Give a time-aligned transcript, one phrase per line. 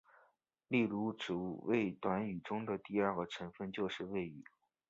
[0.67, 4.43] 例如主谓短语中的第二个成分就是谓语。